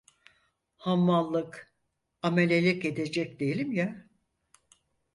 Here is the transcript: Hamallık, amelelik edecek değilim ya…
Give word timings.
Hamallık, 0.77 1.73
amelelik 2.21 2.85
edecek 2.85 3.39
değilim 3.39 3.71
ya… 3.71 4.09